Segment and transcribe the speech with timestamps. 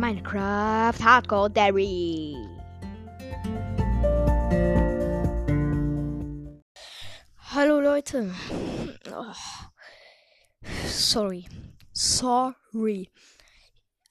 [0.00, 2.34] Minecraft Hardcore Dairy.
[7.52, 8.34] Hallo Leute.
[9.12, 9.34] Oh.
[10.86, 11.46] Sorry.
[11.92, 13.10] Sorry.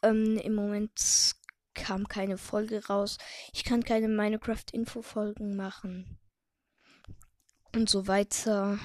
[0.03, 1.33] Ähm, Im Moment
[1.73, 3.17] kam keine Folge raus.
[3.51, 6.19] Ich kann keine Minecraft-Info-Folgen machen.
[7.73, 8.77] Und so weiter.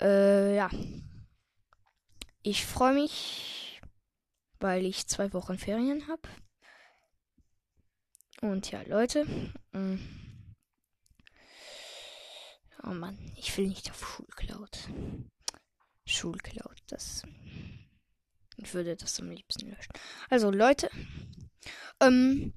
[0.00, 0.70] Äh, ja.
[2.42, 3.59] Ich freue mich,
[4.60, 6.28] weil ich zwei Wochen Ferien habe.
[8.42, 9.24] Und ja, Leute.
[9.72, 9.98] Mm.
[12.82, 14.88] Oh Mann, ich will nicht auf Schulcloud.
[16.06, 17.22] Schulcloud, das.
[18.56, 19.92] Ich würde das am liebsten löschen.
[20.28, 20.90] Also, Leute.
[22.00, 22.54] Ähm.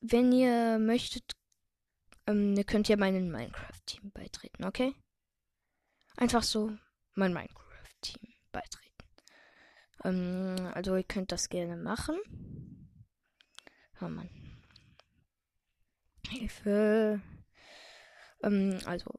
[0.00, 1.32] Wenn ihr möchtet,
[2.26, 4.94] ähm, könnt ihr meinem Minecraft-Team beitreten, okay?
[6.16, 6.76] Einfach so
[7.14, 7.67] mein Minecraft-Team
[8.58, 8.88] beitreten.
[10.04, 12.18] Ähm, also ihr könnt das gerne machen.
[14.00, 14.30] Oh Mann.
[16.28, 17.20] Hilfe.
[18.42, 19.10] Ähm, also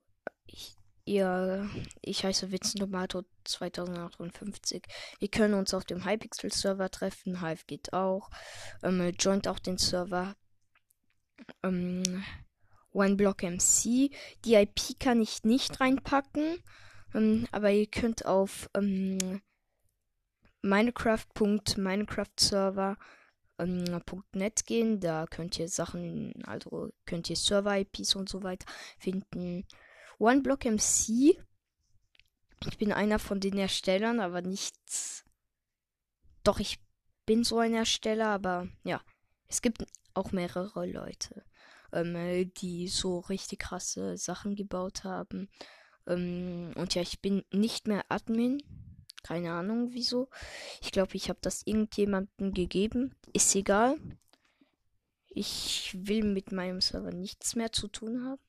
[0.46, 1.70] ich, ihr,
[2.02, 4.84] ich heiße Witzentomato 2058.
[5.20, 7.42] Wir können uns auf dem Hypixel Server treffen.
[7.42, 8.30] Hive geht auch.
[8.84, 10.36] Ähm, joint auch den Server.
[11.64, 12.24] Ähm,
[12.92, 14.12] OneBlock MC.
[14.46, 16.58] Die IP kann ich nicht reinpacken.
[17.14, 19.42] Ähm, aber ihr könnt auf ähm,
[20.62, 22.98] Minecraft.minecraft-Server
[23.60, 24.02] ähm,
[24.66, 25.00] gehen.
[25.00, 28.66] Da könnt ihr Sachen, also könnt ihr Server-IPs und so weiter
[28.98, 29.66] finden.
[30.18, 31.38] OneBlock MC.
[32.68, 34.76] Ich bin einer von den Erstellern, aber nicht.
[36.44, 36.80] Doch, ich
[37.26, 39.02] bin so ein Ersteller, aber ja.
[39.48, 41.44] Es gibt auch mehrere Leute,
[41.92, 45.50] ähm, die so richtig krasse Sachen gebaut haben.
[46.10, 48.62] Ähm, und ja, ich bin nicht mehr Admin.
[49.24, 50.30] Keine Ahnung wieso.
[50.82, 53.16] Ich glaube, ich habe das irgendjemandem gegeben.
[53.34, 53.98] Ist egal.
[55.30, 58.42] Ich will mit meinem Server nichts mehr zu tun haben.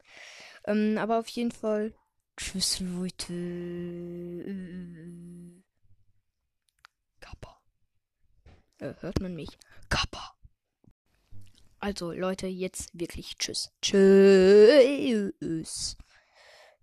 [0.64, 1.94] Ähm, aber auf jeden Fall
[2.36, 3.32] Tschüss, Leute.
[7.20, 7.62] Kappa.
[8.78, 9.56] Äh, hört man mich?
[9.88, 10.36] Kappa.
[11.78, 13.70] Also, Leute, jetzt wirklich Tschüss.
[13.80, 15.16] Tschüss.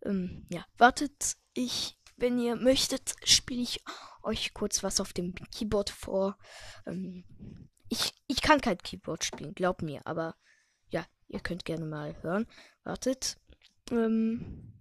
[0.03, 1.38] Ähm, ja, wartet.
[1.53, 3.84] Ich, wenn ihr möchtet, spiele ich
[4.24, 6.38] euch kurz was auf dem Keyboard vor.
[6.88, 7.25] Ähm,
[7.90, 10.36] ich, ich kann kein Keyboard spielen, glaubt mir, aber
[10.90, 12.47] ja, ihr könnt gerne mal hören.
[12.84, 13.38] Wartet.
[13.92, 14.73] Ähm,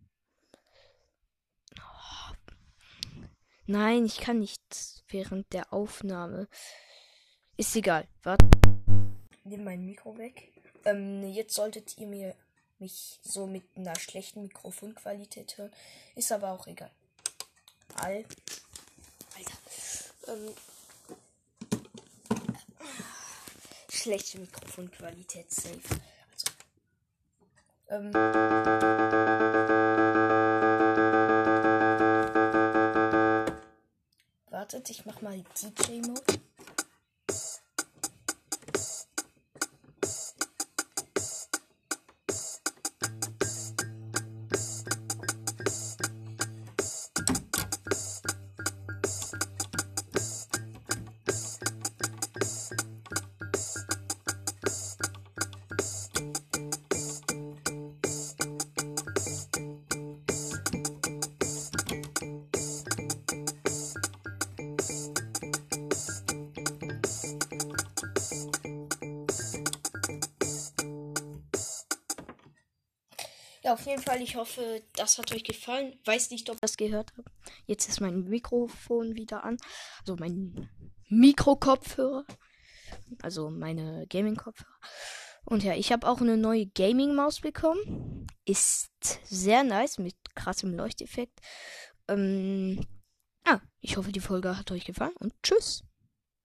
[3.67, 4.61] Nein, ich kann nicht
[5.09, 6.49] während der Aufnahme.
[7.57, 8.09] Ist egal.
[8.23, 8.45] Warte.
[9.45, 10.53] Nimm mein Mikro weg.
[10.85, 12.35] Ähm, jetzt solltet ihr mir
[12.79, 15.71] mich so mit einer schlechten Mikrofonqualität hören.
[16.17, 16.91] Ist aber auch egal.
[17.95, 18.25] All.
[19.37, 19.57] Alter.
[20.29, 20.55] Ähm,
[23.89, 25.81] schlechte Mikrofonqualität safe.
[26.33, 26.51] Also.
[27.89, 28.13] Ähm.
[34.63, 36.23] Wartet, ich mach mal DJ-Mode.
[73.73, 75.99] Auf jeden Fall, ich hoffe, das hat euch gefallen.
[76.05, 77.29] Weiß nicht, ob ihr das gehört habt.
[77.65, 79.57] Jetzt ist mein Mikrofon wieder an.
[80.01, 80.69] Also mein
[81.09, 82.27] Mikrokopfhörer.
[83.23, 84.79] Also meine Gaming-Kopfhörer.
[85.47, 88.27] Und ja, ich habe auch eine neue Gaming-Maus bekommen.
[88.45, 88.91] Ist
[89.25, 91.41] sehr nice mit krassem Leuchteffekt.
[92.09, 92.87] Ähm,
[93.45, 95.83] ah, ich hoffe, die Folge hat euch gefallen und tschüss.